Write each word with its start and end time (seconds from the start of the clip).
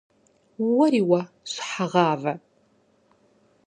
-Уэри 0.75 1.01
уэ, 1.09 1.21
щхьэгъавэ! 1.51 2.33